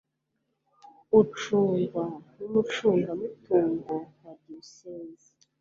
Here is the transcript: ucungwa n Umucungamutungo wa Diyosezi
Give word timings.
ucungwa 1.19 2.05
n 2.39 2.41
Umucungamutungo 2.47 3.93
wa 4.23 4.33
Diyosezi 4.41 5.29